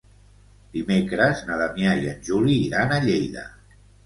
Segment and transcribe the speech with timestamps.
[0.77, 3.47] Dimecres na Damià i en Juli iran a Lleida.